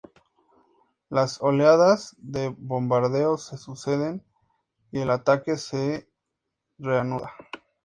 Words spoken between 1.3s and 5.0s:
oleadas de bombardeos se suceden y